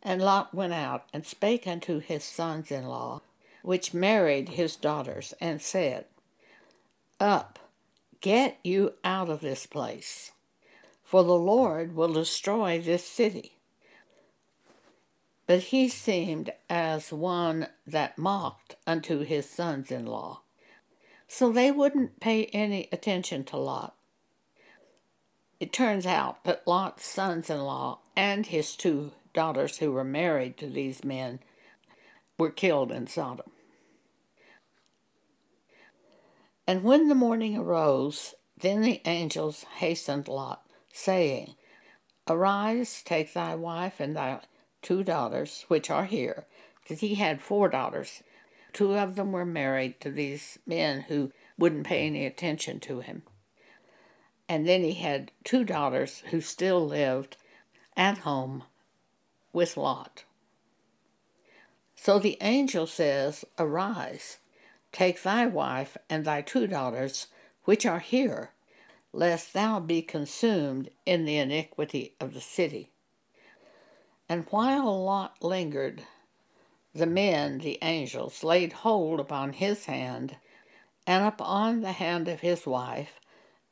And 0.01 0.21
Lot 0.21 0.53
went 0.53 0.73
out 0.73 1.05
and 1.13 1.25
spake 1.25 1.67
unto 1.67 1.99
his 1.99 2.23
sons 2.23 2.71
in 2.71 2.85
law, 2.85 3.21
which 3.61 3.93
married 3.93 4.49
his 4.49 4.75
daughters, 4.75 5.33
and 5.39 5.61
said, 5.61 6.05
Up, 7.19 7.59
get 8.21 8.57
you 8.63 8.93
out 9.03 9.29
of 9.29 9.41
this 9.41 9.65
place, 9.65 10.31
for 11.03 11.23
the 11.23 11.35
Lord 11.35 11.95
will 11.95 12.13
destroy 12.13 12.79
this 12.81 13.05
city 13.05 13.59
but 15.49 15.61
he 15.61 15.89
seemed 15.89 16.53
as 16.69 17.11
one 17.11 17.65
that 17.87 18.19
mocked 18.19 18.75
unto 18.85 19.21
his 19.21 19.49
sons 19.49 19.89
in 19.89 20.05
law. 20.05 20.43
So 21.31 21.51
they 21.51 21.71
wouldn't 21.71 22.19
pay 22.19 22.45
any 22.45 22.89
attention 22.91 23.43
to 23.45 23.57
Lot. 23.57 23.95
It 25.59 25.71
turns 25.71 26.05
out 26.05 26.43
that 26.43 26.67
Lot's 26.67 27.05
sons 27.05 27.49
in 27.49 27.59
law 27.59 27.99
and 28.15 28.47
his 28.47 28.75
two 28.75 29.11
daughters 29.33 29.77
who 29.77 29.91
were 29.91 30.03
married 30.03 30.57
to 30.57 30.67
these 30.67 31.03
men 31.03 31.39
were 32.39 32.49
killed 32.49 32.91
in 32.91 33.05
Sodom. 33.05 33.51
And 36.65 36.83
when 36.83 37.09
the 37.09 37.15
morning 37.15 37.55
arose, 37.55 38.33
then 38.59 38.81
the 38.81 39.01
angels 39.05 39.65
hastened 39.77 40.27
Lot, 40.27 40.65
saying, 40.91 41.55
Arise, 42.27 43.03
take 43.05 43.33
thy 43.33 43.53
wife 43.53 43.99
and 43.99 44.15
thy 44.15 44.39
two 44.81 45.03
daughters, 45.03 45.65
which 45.67 45.91
are 45.91 46.05
here, 46.05 46.47
because 46.81 47.01
he 47.01 47.15
had 47.15 47.41
four 47.41 47.69
daughters. 47.69 48.23
Two 48.73 48.97
of 48.97 49.15
them 49.15 49.31
were 49.31 49.45
married 49.45 49.99
to 50.01 50.11
these 50.11 50.59
men 50.65 51.01
who 51.01 51.31
wouldn't 51.57 51.87
pay 51.87 52.05
any 52.05 52.25
attention 52.25 52.79
to 52.81 52.99
him. 52.99 53.23
And 54.47 54.67
then 54.67 54.83
he 54.83 54.93
had 54.93 55.31
two 55.43 55.63
daughters 55.63 56.23
who 56.31 56.41
still 56.41 56.85
lived 56.85 57.37
at 57.95 58.19
home 58.19 58.63
with 59.53 59.77
Lot. 59.77 60.23
So 61.95 62.17
the 62.17 62.37
angel 62.41 62.87
says, 62.87 63.43
Arise, 63.57 64.37
take 64.91 65.21
thy 65.21 65.45
wife 65.45 65.97
and 66.09 66.23
thy 66.23 66.41
two 66.41 66.65
daughters, 66.65 67.27
which 67.65 67.85
are 67.85 67.99
here, 67.99 68.51
lest 69.11 69.53
thou 69.53 69.79
be 69.79 70.01
consumed 70.01 70.89
in 71.05 71.25
the 71.25 71.37
iniquity 71.37 72.15
of 72.19 72.33
the 72.33 72.41
city. 72.41 72.91
And 74.29 74.45
while 74.49 75.03
Lot 75.03 75.43
lingered, 75.43 76.03
the 76.93 77.05
men, 77.05 77.59
the 77.59 77.77
angels, 77.81 78.43
laid 78.43 78.73
hold 78.73 79.19
upon 79.19 79.53
his 79.53 79.85
hand, 79.85 80.37
and 81.05 81.25
upon 81.25 81.81
the 81.81 81.93
hand 81.93 82.27
of 82.27 82.41
his 82.41 82.65
wife, 82.65 83.19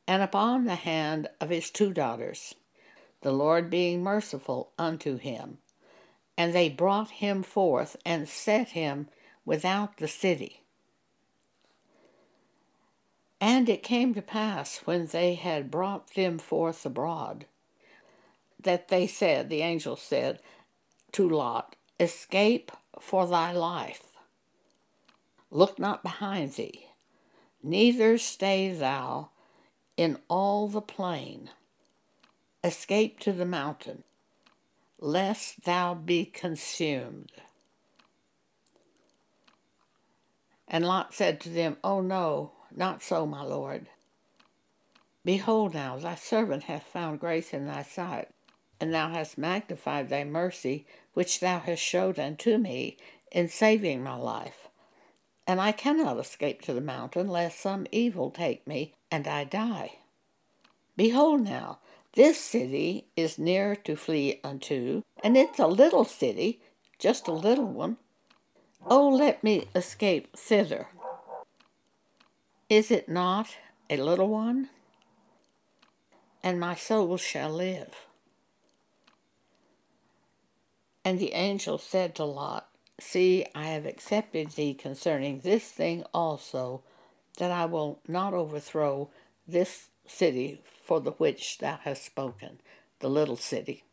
and 0.06 0.22
upon 0.22 0.64
the 0.64 0.74
hand 0.74 1.28
of 1.40 1.50
his 1.50 1.70
two 1.70 1.92
daughters, 1.92 2.54
the 3.20 3.32
Lord 3.32 3.68
being 3.68 4.02
merciful 4.02 4.72
unto 4.78 5.16
him. 5.16 5.58
And 6.36 6.54
they 6.54 6.68
brought 6.68 7.10
him 7.10 7.42
forth 7.42 7.96
and 8.06 8.28
set 8.28 8.70
him 8.70 9.08
without 9.44 9.96
the 9.96 10.08
city. 10.08 10.62
And 13.40 13.68
it 13.68 13.82
came 13.82 14.14
to 14.14 14.22
pass, 14.22 14.78
when 14.84 15.06
they 15.06 15.34
had 15.34 15.70
brought 15.70 16.14
them 16.14 16.38
forth 16.38 16.84
abroad, 16.86 17.46
that 18.60 18.88
they 18.88 19.06
said, 19.06 19.48
the 19.48 19.62
angel 19.62 19.96
said 19.96 20.40
to 21.12 21.28
Lot, 21.28 21.76
Escape 22.00 22.72
for 23.00 23.26
thy 23.26 23.52
life. 23.52 24.02
Look 25.50 25.78
not 25.78 26.02
behind 26.02 26.52
thee, 26.52 26.86
neither 27.62 28.18
stay 28.18 28.72
thou 28.72 29.30
in 29.96 30.18
all 30.28 30.68
the 30.68 30.80
plain. 30.80 31.50
Escape 32.62 33.20
to 33.20 33.32
the 33.32 33.46
mountain, 33.46 34.04
lest 35.00 35.64
thou 35.64 35.94
be 35.94 36.24
consumed. 36.24 37.32
And 40.66 40.84
Lot 40.84 41.14
said 41.14 41.40
to 41.42 41.48
them, 41.48 41.78
Oh 41.82 42.00
no, 42.00 42.52
not 42.74 43.02
so, 43.02 43.26
my 43.26 43.42
lord. 43.42 43.88
Behold 45.24 45.74
now, 45.74 45.96
thy 45.96 46.14
servant 46.14 46.64
hath 46.64 46.84
found 46.84 47.20
grace 47.20 47.54
in 47.54 47.66
thy 47.66 47.82
sight 47.82 48.28
and 48.80 48.94
thou 48.94 49.08
hast 49.08 49.38
magnified 49.38 50.08
thy 50.08 50.24
mercy, 50.24 50.86
which 51.14 51.40
thou 51.40 51.58
hast 51.58 51.82
showed 51.82 52.18
unto 52.18 52.58
me 52.58 52.96
in 53.32 53.48
saving 53.48 54.02
my 54.02 54.16
life. 54.16 54.68
And 55.46 55.60
I 55.60 55.72
cannot 55.72 56.18
escape 56.18 56.62
to 56.62 56.72
the 56.72 56.80
mountain, 56.80 57.28
lest 57.28 57.60
some 57.60 57.86
evil 57.90 58.30
take 58.30 58.66
me, 58.66 58.94
and 59.10 59.26
I 59.26 59.44
die. 59.44 59.98
Behold 60.96 61.42
now, 61.42 61.78
this 62.14 62.38
city 62.38 63.06
is 63.16 63.38
near 63.38 63.76
to 63.76 63.96
flee 63.96 64.40
unto, 64.42 65.02
and 65.22 65.36
it's 65.36 65.58
a 65.58 65.66
little 65.66 66.04
city, 66.04 66.60
just 66.98 67.28
a 67.28 67.32
little 67.32 67.66
one. 67.66 67.96
Oh, 68.86 69.08
let 69.08 69.42
me 69.42 69.68
escape 69.74 70.36
thither. 70.36 70.88
Is 72.68 72.90
it 72.90 73.08
not 73.08 73.56
a 73.88 73.96
little 73.96 74.28
one? 74.28 74.68
And 76.42 76.60
my 76.60 76.74
soul 76.74 77.16
shall 77.16 77.50
live. 77.50 78.07
And 81.08 81.18
the 81.18 81.32
angel 81.32 81.78
said 81.78 82.14
to 82.16 82.24
Lot, 82.24 82.68
See, 83.00 83.46
I 83.54 83.68
have 83.68 83.86
accepted 83.86 84.50
thee 84.50 84.74
concerning 84.74 85.40
this 85.40 85.64
thing 85.64 86.04
also, 86.12 86.82
that 87.38 87.50
I 87.50 87.64
will 87.64 88.00
not 88.06 88.34
overthrow 88.34 89.08
this 89.46 89.88
city 90.06 90.60
for 90.84 91.00
the 91.00 91.12
which 91.12 91.56
thou 91.60 91.78
hast 91.82 92.04
spoken, 92.04 92.60
the 92.98 93.08
little 93.08 93.38
city. 93.38 93.84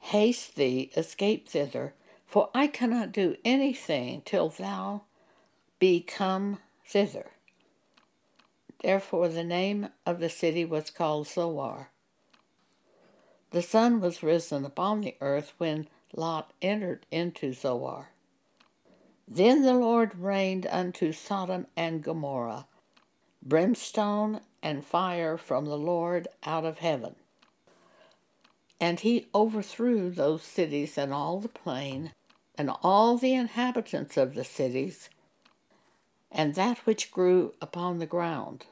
Haste 0.00 0.56
thee, 0.56 0.90
escape 0.96 1.46
thither, 1.46 1.92
for 2.26 2.48
I 2.54 2.66
cannot 2.66 3.12
do 3.12 3.36
anything 3.44 4.22
till 4.24 4.48
thou 4.48 5.02
be 5.78 6.00
come 6.00 6.60
thither. 6.88 7.32
Therefore 8.82 9.28
the 9.28 9.44
name 9.44 9.90
of 10.06 10.18
the 10.18 10.30
city 10.30 10.64
was 10.64 10.88
called 10.88 11.26
Zoar. 11.28 11.89
The 13.50 13.62
sun 13.62 14.00
was 14.00 14.22
risen 14.22 14.64
upon 14.64 15.00
the 15.00 15.16
earth 15.20 15.52
when 15.58 15.88
Lot 16.14 16.52
entered 16.62 17.06
into 17.10 17.52
Zoar. 17.52 18.10
Then 19.26 19.62
the 19.62 19.74
Lord 19.74 20.18
rained 20.18 20.66
unto 20.70 21.12
Sodom 21.12 21.66
and 21.76 22.02
Gomorrah 22.02 22.66
brimstone 23.42 24.40
and 24.62 24.84
fire 24.84 25.36
from 25.36 25.64
the 25.64 25.78
Lord 25.78 26.28
out 26.44 26.64
of 26.64 26.78
heaven. 26.78 27.16
And 28.80 29.00
he 29.00 29.28
overthrew 29.34 30.10
those 30.10 30.42
cities 30.42 30.96
and 30.96 31.12
all 31.12 31.40
the 31.40 31.48
plain, 31.48 32.12
and 32.56 32.70
all 32.82 33.16
the 33.16 33.34
inhabitants 33.34 34.16
of 34.16 34.34
the 34.34 34.44
cities, 34.44 35.10
and 36.30 36.54
that 36.54 36.78
which 36.86 37.10
grew 37.10 37.54
upon 37.60 37.98
the 37.98 38.06
ground. 38.06 38.66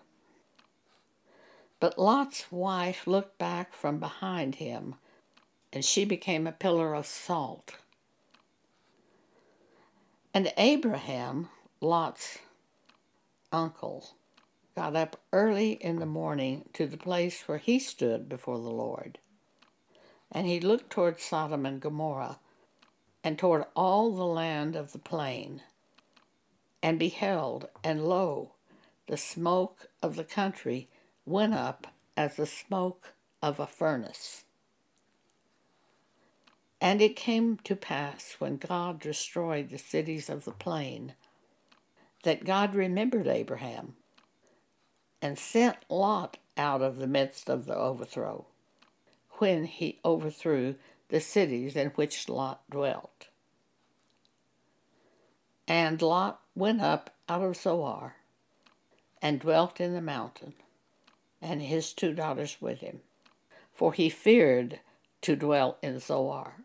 But 1.80 1.98
Lot's 1.98 2.50
wife 2.50 3.06
looked 3.06 3.38
back 3.38 3.72
from 3.72 3.98
behind 3.98 4.56
him, 4.56 4.96
and 5.72 5.84
she 5.84 6.04
became 6.04 6.46
a 6.46 6.52
pillar 6.52 6.94
of 6.94 7.06
salt. 7.06 7.76
And 10.34 10.52
Abraham, 10.56 11.48
Lot's 11.80 12.38
uncle, 13.52 14.10
got 14.74 14.96
up 14.96 15.20
early 15.32 15.72
in 15.72 15.98
the 15.98 16.06
morning 16.06 16.68
to 16.72 16.86
the 16.86 16.96
place 16.96 17.46
where 17.46 17.58
he 17.58 17.78
stood 17.78 18.28
before 18.28 18.58
the 18.58 18.70
Lord. 18.70 19.18
And 20.32 20.46
he 20.46 20.60
looked 20.60 20.90
toward 20.90 21.20
Sodom 21.20 21.64
and 21.64 21.80
Gomorrah, 21.80 22.38
and 23.22 23.38
toward 23.38 23.64
all 23.74 24.14
the 24.14 24.26
land 24.26 24.76
of 24.76 24.92
the 24.92 24.98
plain, 24.98 25.62
and 26.82 26.98
beheld, 26.98 27.68
and 27.82 28.08
lo, 28.08 28.52
the 29.06 29.16
smoke 29.16 29.88
of 30.02 30.16
the 30.16 30.24
country 30.24 30.88
went 31.28 31.54
up 31.54 31.86
as 32.16 32.36
the 32.36 32.46
smoke 32.46 33.12
of 33.42 33.60
a 33.60 33.66
furnace. 33.66 34.44
And 36.80 37.00
it 37.02 37.16
came 37.16 37.58
to 37.64 37.76
pass 37.76 38.36
when 38.38 38.56
God 38.56 39.00
destroyed 39.00 39.68
the 39.68 39.78
cities 39.78 40.28
of 40.28 40.44
the 40.44 40.52
plain 40.52 41.14
that 42.22 42.44
God 42.44 42.74
remembered 42.74 43.26
Abraham 43.26 43.94
and 45.20 45.38
sent 45.38 45.76
Lot 45.88 46.38
out 46.56 46.82
of 46.82 46.98
the 46.98 47.06
midst 47.06 47.48
of 47.48 47.66
the 47.66 47.76
overthrow 47.76 48.46
when 49.38 49.64
he 49.64 49.98
overthrew 50.04 50.76
the 51.08 51.20
cities 51.20 51.76
in 51.76 51.88
which 51.90 52.28
Lot 52.28 52.62
dwelt. 52.70 53.28
And 55.66 56.00
Lot 56.00 56.40
went 56.54 56.80
up 56.80 57.14
out 57.28 57.42
of 57.42 57.56
Zoar 57.56 58.16
and 59.20 59.40
dwelt 59.40 59.80
in 59.80 59.94
the 59.94 60.00
mountain 60.00 60.54
and 61.40 61.62
his 61.62 61.92
two 61.92 62.12
daughters 62.12 62.58
with 62.60 62.80
him, 62.80 63.00
for 63.72 63.92
he 63.92 64.08
feared 64.08 64.80
to 65.22 65.36
dwell 65.36 65.78
in 65.82 65.98
Zoar. 65.98 66.56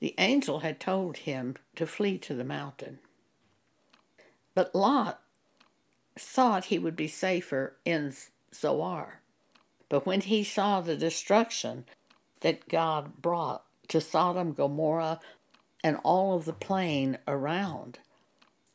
The 0.00 0.14
angel 0.18 0.60
had 0.60 0.78
told 0.78 1.18
him 1.18 1.56
to 1.76 1.86
flee 1.86 2.18
to 2.18 2.34
the 2.34 2.44
mountain. 2.44 3.00
But 4.54 4.74
Lot 4.74 5.20
thought 6.16 6.66
he 6.66 6.78
would 6.78 6.96
be 6.96 7.08
safer 7.08 7.76
in 7.84 8.14
Zoar. 8.54 9.20
But 9.88 10.06
when 10.06 10.20
he 10.20 10.44
saw 10.44 10.80
the 10.80 10.96
destruction 10.96 11.86
that 12.40 12.68
God 12.68 13.20
brought 13.20 13.64
to 13.88 14.00
Sodom, 14.00 14.52
Gomorrah, 14.52 15.20
and 15.82 15.96
all 16.02 16.36
of 16.36 16.44
the 16.44 16.52
plain 16.52 17.18
around, 17.26 17.98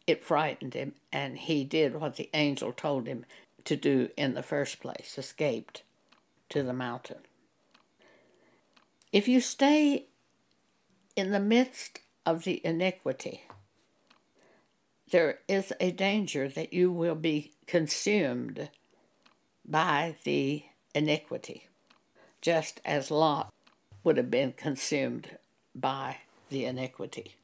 it 0.06 0.24
frightened 0.24 0.74
him, 0.74 0.94
and 1.12 1.38
he 1.38 1.64
did 1.64 1.96
what 1.96 2.16
the 2.16 2.30
angel 2.34 2.72
told 2.72 3.08
him 3.08 3.26
to 3.66 3.76
do 3.76 4.10
in 4.18 4.34
the 4.34 4.44
first 4.44 4.80
place 4.80 5.16
escaped 5.18 5.84
to 6.50 6.64
the 6.64 6.74
mountain. 6.74 7.20
If 9.12 9.28
you 9.28 9.40
stay 9.40 10.08
in 11.16 11.32
the 11.32 11.40
midst 11.40 12.00
of 12.26 12.44
the 12.44 12.62
iniquity, 12.66 13.44
there 15.12 15.40
is 15.48 15.72
a 15.80 15.92
danger 15.92 16.50
that 16.50 16.74
you 16.74 16.92
will 16.92 17.16
be 17.16 17.54
consumed 17.68 18.70
by 19.66 20.16
the 20.24 20.64
iniquity, 20.96 21.68
just 22.42 22.82
as 22.84 23.12
Lot 23.12 23.54
would 24.04 24.18
have 24.18 24.32
been 24.32 24.54
consumed 24.54 25.38
by 25.76 26.18
the 26.50 26.66
iniquity. 26.66 27.36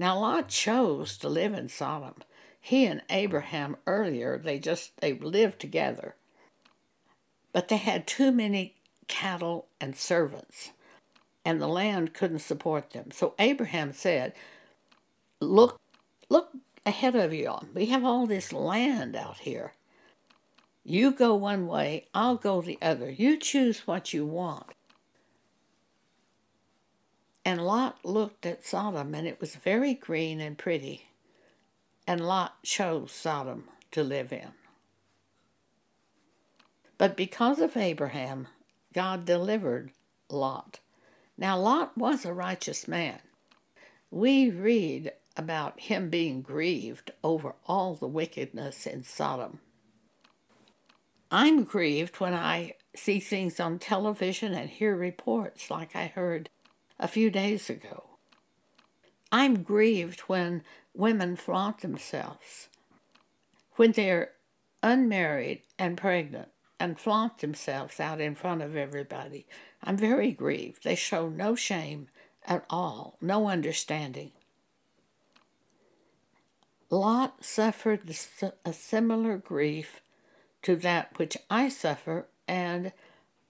Now 0.00 0.18
Lot 0.18 0.48
chose 0.48 1.18
to 1.18 1.28
live 1.28 1.52
in 1.52 1.68
Sodom. 1.68 2.14
He 2.58 2.86
and 2.86 3.02
Abraham 3.10 3.76
earlier, 3.86 4.38
they 4.38 4.58
just 4.58 4.98
they 5.02 5.12
lived 5.12 5.60
together. 5.60 6.14
But 7.52 7.68
they 7.68 7.76
had 7.76 8.06
too 8.06 8.32
many 8.32 8.76
cattle 9.08 9.66
and 9.78 9.94
servants, 9.94 10.70
and 11.44 11.60
the 11.60 11.68
land 11.68 12.14
couldn't 12.14 12.38
support 12.38 12.90
them. 12.92 13.10
So 13.10 13.34
Abraham 13.38 13.92
said, 13.92 14.32
Look 15.38 15.78
look 16.30 16.48
ahead 16.86 17.14
of 17.14 17.34
you. 17.34 17.58
We 17.74 17.84
have 17.86 18.02
all 18.02 18.24
this 18.24 18.54
land 18.54 19.14
out 19.14 19.40
here. 19.40 19.74
You 20.82 21.12
go 21.12 21.34
one 21.34 21.66
way, 21.66 22.06
I'll 22.14 22.36
go 22.36 22.62
the 22.62 22.78
other. 22.80 23.10
You 23.10 23.36
choose 23.36 23.86
what 23.86 24.14
you 24.14 24.24
want. 24.24 24.72
And 27.50 27.66
Lot 27.66 28.04
looked 28.04 28.46
at 28.46 28.64
Sodom, 28.64 29.12
and 29.12 29.26
it 29.26 29.40
was 29.40 29.56
very 29.56 29.92
green 29.92 30.40
and 30.40 30.56
pretty. 30.56 31.08
And 32.06 32.20
Lot 32.20 32.62
chose 32.62 33.10
Sodom 33.10 33.64
to 33.90 34.04
live 34.04 34.32
in. 34.32 34.52
But 36.96 37.16
because 37.16 37.58
of 37.58 37.76
Abraham, 37.76 38.46
God 38.94 39.24
delivered 39.24 39.90
Lot. 40.28 40.78
Now, 41.36 41.58
Lot 41.58 41.98
was 41.98 42.24
a 42.24 42.32
righteous 42.32 42.86
man. 42.86 43.18
We 44.12 44.48
read 44.48 45.10
about 45.36 45.80
him 45.80 46.08
being 46.08 46.42
grieved 46.42 47.10
over 47.24 47.56
all 47.66 47.96
the 47.96 48.06
wickedness 48.06 48.86
in 48.86 49.02
Sodom. 49.02 49.58
I'm 51.32 51.64
grieved 51.64 52.20
when 52.20 52.32
I 52.32 52.74
see 52.94 53.18
things 53.18 53.58
on 53.58 53.80
television 53.80 54.54
and 54.54 54.70
hear 54.70 54.94
reports 54.94 55.68
like 55.68 55.96
I 55.96 56.06
heard 56.06 56.48
a 57.00 57.08
few 57.08 57.30
days 57.30 57.68
ago. 57.70 58.04
I'm 59.32 59.62
grieved 59.62 60.20
when 60.20 60.62
women 60.94 61.34
flaunt 61.34 61.80
themselves, 61.80 62.68
when 63.76 63.92
they're 63.92 64.32
unmarried 64.82 65.62
and 65.78 65.96
pregnant 65.96 66.48
and 66.78 66.98
flaunt 66.98 67.38
themselves 67.38 68.00
out 68.00 68.20
in 68.20 68.34
front 68.34 68.62
of 68.62 68.76
everybody. 68.76 69.46
I'm 69.82 69.96
very 69.96 70.30
grieved. 70.30 70.84
They 70.84 70.94
show 70.94 71.28
no 71.28 71.54
shame 71.54 72.08
at 72.46 72.64
all, 72.68 73.16
no 73.20 73.48
understanding. 73.48 74.32
Lot 76.90 77.44
suffered 77.44 78.14
a 78.64 78.72
similar 78.72 79.36
grief 79.36 80.00
to 80.62 80.76
that 80.76 81.18
which 81.18 81.36
I 81.48 81.68
suffer, 81.68 82.26
and 82.48 82.92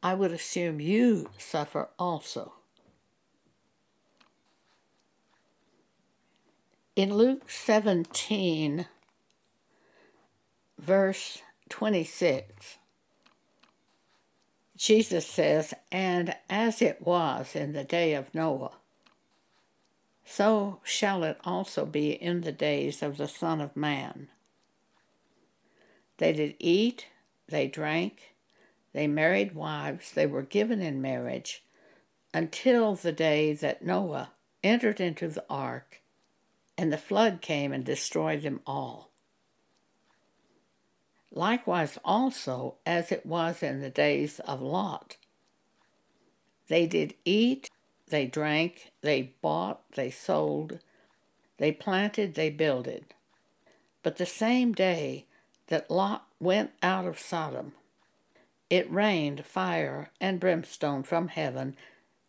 I 0.03 0.15
would 0.15 0.31
assume 0.31 0.81
you 0.81 1.31
suffer 1.39 1.89
also. 1.99 2.60
In 7.01 7.15
Luke 7.15 7.49
17, 7.49 8.85
verse 10.79 11.39
26, 11.71 12.77
Jesus 14.77 15.27
says, 15.27 15.73
And 15.91 16.37
as 16.51 16.83
it 16.83 17.01
was 17.01 17.57
in 17.57 17.73
the 17.73 17.85
day 17.85 18.13
of 18.13 18.35
Noah, 18.35 18.73
so 20.27 20.81
shall 20.85 21.25
it 21.25 21.39
also 21.43 21.87
be 21.87 22.11
in 22.11 22.43
the 22.43 22.53
days 22.53 23.03
of 23.03 23.17
the 23.17 23.29
Son 23.29 23.63
of 23.63 23.75
Man. 23.75 24.29
They 26.19 26.35
did 26.35 26.55
eat, 26.59 27.07
they 27.49 27.67
drank, 27.67 28.35
they 28.93 29.07
married 29.07 29.55
wives, 29.55 30.13
they 30.13 30.27
were 30.27 30.43
given 30.43 30.83
in 30.83 31.01
marriage, 31.01 31.65
until 32.35 32.95
the 32.95 33.11
day 33.11 33.55
that 33.55 33.83
Noah 33.83 34.33
entered 34.63 35.01
into 35.01 35.29
the 35.29 35.47
ark, 35.49 36.00
and 36.81 36.91
the 36.91 36.97
flood 36.97 37.43
came 37.43 37.75
and 37.75 37.85
destroyed 37.85 38.41
them 38.41 38.59
all. 38.67 39.11
Likewise, 41.31 41.99
also, 42.07 42.77
as 42.87 43.13
it 43.13 43.27
was 43.27 43.63
in 43.63 43.83
the 43.83 43.91
days 43.91 44.41
of 44.41 44.63
Lot. 44.63 45.19
They 46.69 46.87
did 46.87 47.17
eat, 47.27 47.69
they 48.09 48.25
drank, 48.25 48.93
they 49.03 49.35
bought, 49.43 49.83
they 49.93 50.11
sold, 50.11 50.79
they 51.59 51.71
planted, 51.71 52.35
they 52.35 52.49
builded. 52.49 53.13
But 54.03 54.17
the 54.17 54.25
same 54.25 54.73
day 54.73 55.27
that 55.67 55.91
Lot 55.91 56.29
went 56.41 56.71
out 56.83 57.05
of 57.05 57.19
Sodom, 57.19 57.75
it 58.71 58.91
rained 58.91 59.45
fire 59.45 60.13
and 60.19 60.41
brimstone 60.41 61.03
from 61.03 61.29
heaven 61.29 61.77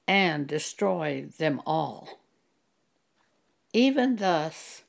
and 0.09 0.45
destroyed 0.45 1.31
them 1.37 1.61
all. 1.65 2.20
Even 3.73 4.17
thus 4.17 4.83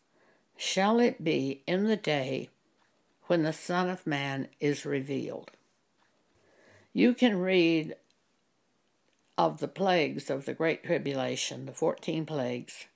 shall 0.57 0.99
it 0.99 1.23
be 1.23 1.63
in 1.67 1.85
the 1.85 1.97
day 1.97 2.49
when 3.27 3.43
the 3.43 3.53
Son 3.53 3.89
of 3.89 4.07
Man 4.07 4.49
is 4.59 4.85
revealed. 4.85 5.53
You 6.93 7.15
can 7.15 7.39
read 7.41 7.95
of 9.39 9.61
the 9.61 9.69
plagues 9.69 10.29
of 10.29 10.45
the 10.45 10.53
Great 10.53 10.85
Tribulation, 10.85 11.67
the 11.67 11.73
14 11.73 12.27
plagues, 12.27 12.87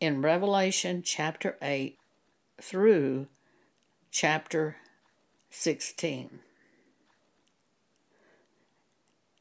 in 0.00 0.22
Revelation 0.22 1.02
chapter 1.02 1.58
8 1.60 1.98
through 2.60 3.26
chapter 4.10 4.76
16. 5.50 6.40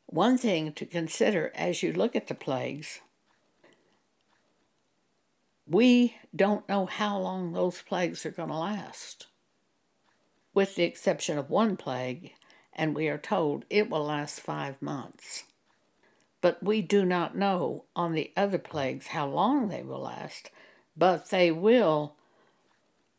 One 0.08 0.38
thing 0.38 0.74
to 0.74 0.86
consider 0.86 1.52
as 1.56 1.84
you 1.84 1.94
look 1.94 2.16
at 2.16 2.28
the 2.28 2.36
plagues 2.36 3.00
we 5.70 6.16
don't 6.36 6.68
know 6.68 6.88
how 6.88 7.20
long 7.20 7.54
those 7.54 7.82
plagues 7.84 8.26
are 8.26 8.32
going 8.32 8.50
to 8.50 8.58
last, 8.58 9.28
with 10.54 10.76
the 10.76 10.84
exception 10.84 11.38
of 11.38 11.50
one 11.50 11.78
plague, 11.78 12.34
and 12.74 12.96
we 12.96 13.08
are 13.08 13.20
told 13.20 13.66
it 13.70 13.90
will 13.90 14.06
last 14.06 14.40
five 14.40 14.82
months. 14.82 15.44
But 16.42 16.64
we 16.64 16.82
do 16.82 17.06
not 17.06 17.38
know 17.38 17.86
on 17.96 18.14
the 18.14 18.32
other 18.36 18.58
plagues 18.58 19.08
how 19.08 19.28
long 19.28 19.68
they 19.68 19.84
will 19.84 20.02
last, 20.02 20.50
but 20.98 21.30
they 21.30 21.52
will. 21.52 22.16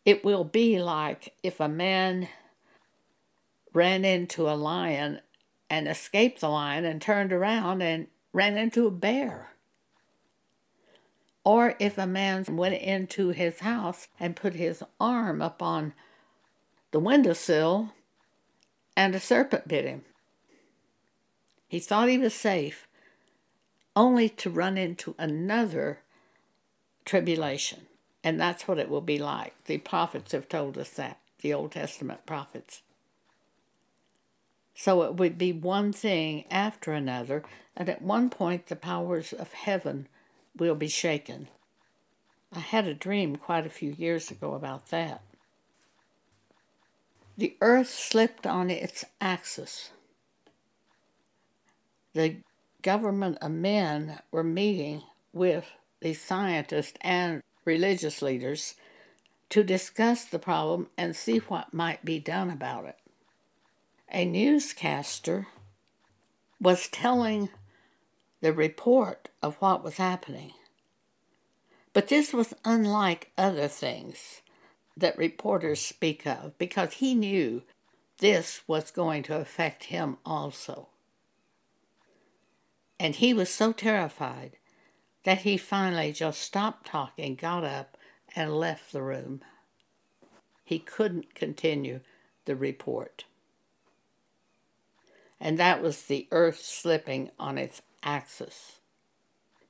It 0.05 0.25
will 0.25 0.45
be 0.45 0.83
like 0.83 1.35
if 1.43 1.61
a 1.61 1.69
man 1.69 2.29
ran 3.73 4.05
into 4.05 4.49
a 4.49 4.57
lion 4.57 5.21
and 5.69 5.87
escaped 5.87 6.41
the 6.41 6.49
lion 6.49 6.85
and 6.85 7.01
turned 7.01 7.33
around 7.33 7.83
and 7.83 8.09
ran 8.33 8.57
into 8.57 8.87
a 8.87 8.91
bear. 8.91 9.50
Or 11.45 11.75
if 11.79 11.97
a 11.97 12.07
man 12.07 12.45
went 12.49 12.75
into 12.75 13.31
his 13.31 13.61
house 13.61 14.09
and 14.19 14.37
put 14.37 14.55
his 14.55 14.83
arm 15.01 15.41
upon 15.41 15.95
the 16.91 17.01
window 17.01 17.33
sill, 17.33 17.93
and 18.97 19.15
a 19.15 19.21
serpent 19.21 19.69
bit 19.69 19.85
him. 19.85 20.03
He 21.69 21.79
thought 21.79 22.09
he 22.09 22.19
was 22.19 22.35
safe, 22.35 22.87
only 23.95 24.29
to 24.29 24.51
run 24.51 24.77
into 24.77 25.15
another 25.19 26.01
tribulation. 27.05 27.87
And 28.23 28.39
that's 28.39 28.69
what 28.69 28.79
it 28.79 28.91
will 28.91 29.01
be 29.01 29.19
like. 29.19 29.55
The 29.65 29.79
prophets 29.79 30.33
have 30.33 30.49
told 30.49 30.77
us 30.77 30.91
that, 30.91 31.19
the 31.41 31.55
Old 31.55 31.73
Testament 31.73 32.27
prophets. 32.27 32.83
So 34.75 35.03
it 35.03 35.15
would 35.15 35.39
be 35.39 35.53
one 35.53 35.93
thing 35.93 36.45
after 36.51 36.93
another, 36.93 37.43
and 37.77 37.89
at 37.89 38.03
one 38.03 38.31
point 38.31 38.67
the 38.67 38.77
powers 38.77 39.33
of 39.33 39.53
heaven 39.53 40.09
will 40.57 40.75
be 40.75 40.89
shaken. 40.89 41.49
I 42.53 42.61
had 42.61 42.87
a 42.87 42.95
dream 42.95 43.37
quite 43.37 43.67
a 43.67 43.71
few 43.71 43.93
years 43.93 44.31
ago 44.31 44.55
about 44.55 44.91
that. 44.91 45.23
The 47.39 47.57
earth 47.61 47.89
slipped 47.89 48.47
on 48.47 48.69
its 48.69 49.05
axis. 49.21 49.91
The 52.13 52.39
government 52.83 53.39
of 53.41 53.53
men 53.53 54.19
were 54.31 54.45
meeting 54.45 55.03
with 55.33 55.67
the 56.01 56.13
scientists 56.13 56.99
and 57.01 57.43
religious 57.65 58.21
leaders 58.21 58.75
to 59.51 59.63
discuss 59.63 60.25
the 60.25 60.39
problem 60.39 60.89
and 60.99 61.17
see 61.17 61.39
what 61.39 61.73
might 61.73 62.05
be 62.05 62.19
done 62.19 62.51
about 62.51 62.85
it. 62.85 62.99
A 64.13 64.25
newscaster 64.25 65.47
was 66.61 66.89
telling 66.89 67.49
the 68.41 68.53
report 68.53 69.30
of 69.43 69.57
what 69.57 69.83
was 69.83 69.97
happening. 69.97 70.53
But 71.93 72.09
this 72.09 72.33
was 72.33 72.55
unlike 72.65 73.33
other 73.37 73.69
things 73.69 74.43
that 74.97 75.19
reporters 75.19 75.81
speak 75.81 76.27
of 76.27 76.57
because 76.59 76.95
he 76.95 77.15
knew 77.15 77.63
this 78.19 78.61
was 78.67 78.91
going 78.91 79.23
to 79.25 79.37
affect 79.37 79.85
him 79.85 80.19
also. 80.25 80.89
And 82.99 83.17
he 83.17 83.33
was 83.33 83.49
so 83.49 83.73
terrified 83.73 84.57
that 85.25 85.39
he 85.39 85.57
finally 85.57 86.13
just 86.13 86.41
stopped 86.41 86.87
talking, 86.87 87.35
got 87.35 87.65
up, 87.65 87.97
and 88.37 88.55
left 88.55 88.93
the 88.93 89.03
room. 89.03 89.41
He 90.65 90.79
couldn't 90.79 91.35
continue 91.35 92.01
the 92.45 92.55
report. 92.55 93.25
And 95.41 95.59
that 95.59 95.83
was 95.83 96.03
the 96.03 96.29
earth 96.31 96.61
slipping 96.61 97.31
on 97.39 97.57
its 97.57 97.81
axis. 98.03 98.80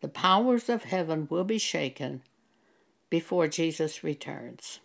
The 0.00 0.08
powers 0.08 0.68
of 0.68 0.84
heaven 0.84 1.28
will 1.30 1.44
be 1.44 1.58
shaken 1.58 2.22
before 3.10 3.48
Jesus 3.48 4.02
returns. 4.02 4.80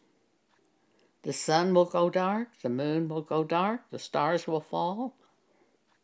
The 1.23 1.33
sun 1.33 1.73
will 1.73 1.85
go 1.85 2.09
dark, 2.09 2.49
the 2.61 2.69
moon 2.69 3.07
will 3.07 3.21
go 3.21 3.43
dark, 3.43 3.81
the 3.91 3.99
stars 3.99 4.45
will 4.45 4.61
fall. 4.61 5.15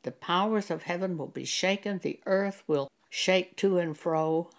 The 0.03 0.11
powers 0.11 0.71
of 0.71 0.83
heaven 0.83 1.17
will 1.17 1.27
be 1.27 1.45
shaken, 1.45 1.99
the 1.99 2.19
earth 2.25 2.63
will 2.67 2.89
shake 3.09 3.57
to 3.57 3.77
and 3.77 3.95
fro, 3.95 4.49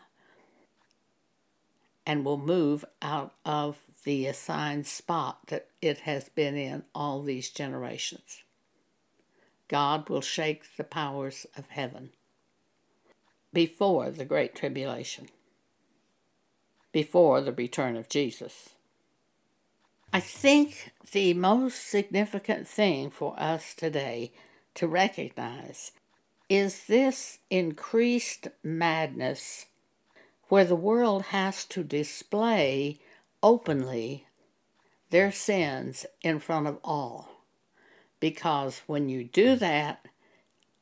and 2.07 2.25
will 2.25 2.39
move 2.39 2.85
out 3.01 3.35
of 3.45 3.79
the 4.05 4.27
assigned 4.27 4.87
spot 4.87 5.47
that 5.49 5.69
it 5.81 6.01
has 6.01 6.29
been 6.29 6.57
in 6.57 6.85
all 6.95 7.23
these 7.23 7.51
generations. 7.51 8.43
God 9.69 10.09
will 10.09 10.21
shake 10.21 10.77
the 10.77 10.85
powers 10.85 11.47
of 11.57 11.71
heaven 11.71 12.11
before 13.53 14.11
the 14.11 14.25
Great 14.25 14.55
Tribulation, 14.55 15.29
before 16.91 17.41
the 17.41 17.53
return 17.53 17.97
of 17.97 18.09
Jesus. 18.09 18.71
I 20.13 20.21
think 20.21 20.93
the 21.13 21.35
most 21.35 21.87
significant 21.89 22.67
thing 22.67 23.11
for 23.11 23.35
us 23.39 23.75
today 23.75 24.33
to 24.75 24.87
recognize 24.87 25.93
is 26.49 26.85
this 26.87 27.39
increased 27.51 28.49
madness 28.63 29.67
where 30.49 30.65
the 30.65 30.77
world 30.77 31.23
has 31.25 31.65
to 31.65 31.83
display 31.83 32.99
openly 33.43 34.27
their 35.11 35.33
sins 35.33 36.05
in 36.23 36.39
front 36.39 36.67
of 36.67 36.79
all. 36.85 37.31
Because 38.21 38.83
when 38.87 39.09
you 39.09 39.25
do 39.25 39.57
that, 39.57 40.07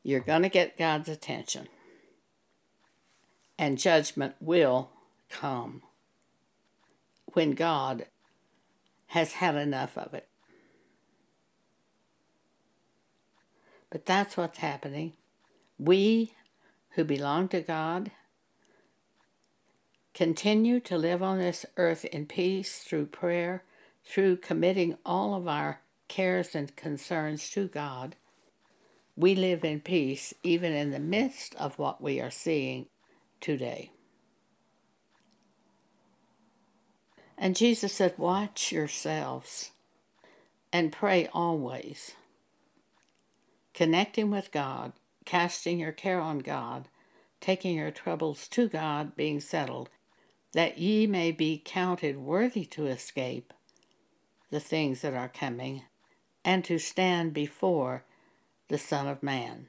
you're 0.03 0.21
going 0.21 0.43
to 0.43 0.49
get 0.49 0.77
God's 0.77 1.09
attention 1.09 1.69
and 3.61 3.77
judgment 3.77 4.35
will 4.41 4.89
come 5.29 5.83
when 7.35 7.51
God 7.51 8.07
has 9.09 9.35
had 9.35 9.55
enough 9.55 9.99
of 9.99 10.15
it. 10.15 10.27
But 13.91 14.07
that's 14.07 14.39
what's 14.39 14.59
happening. 14.59 15.13
We 15.79 16.33
who 16.93 17.05
belong 17.05 17.49
to 17.49 17.61
God 17.61 18.13
continue 20.15 20.81
to 20.81 20.97
live 20.97 21.23
on 21.23 21.39
this 21.39 21.67
earth 21.77 22.07
in 22.07 22.25
peace 22.25 22.79
through 22.79 23.07
prayer, 23.07 23.63
through 24.07 24.39
committing 24.39 24.97
all 25.05 25.35
of 25.35 25.47
our 25.47 25.83
cares 26.09 26.55
and 26.55 26.75
concerns 26.77 27.51
to 27.51 27.69
God. 27.69 28.17
We 29.17 29.35
live 29.35 29.65
in 29.65 29.81
peace 29.81 30.33
even 30.43 30.73
in 30.73 30.93
the 30.93 30.99
midst 30.99 31.55
of 31.57 31.79
what 31.79 32.01
we 32.01 32.21
are 32.23 32.31
seeing 32.31 32.87
today. 33.41 33.93
And 37.37 37.57
Jesus 37.57 37.95
said, 37.95 38.19
Watch 38.19 38.71
yourselves 38.71 39.71
and 40.73 40.93
pray 40.93 41.29
always. 41.33 42.13
Connecting 43.73 44.31
with 44.31 44.53
God, 44.53 44.93
casting 45.25 45.79
your 45.81 45.93
care 45.93 46.21
on 46.21 46.41
God, 46.41 46.89
taking 47.41 47.77
your 47.77 47.91
troubles 47.91 48.47
to 48.49 48.69
God, 48.69 49.17
being 49.17 49.41
settled, 49.41 49.89
that 50.53 50.79
ye 50.79 51.07
may 51.07 51.33
be 51.33 51.63
counted 51.65 52.19
worthy 52.19 52.65
to 52.67 52.87
escape 52.87 53.55
the 54.51 54.61
things 54.61 55.01
that 55.01 55.15
are 55.15 55.29
coming, 55.29 55.85
and 56.45 56.65
to 56.65 56.79
stand 56.79 57.33
before 57.33 58.05
the 58.69 58.79
Son 58.79 59.07
of 59.07 59.23
Man. 59.23 59.69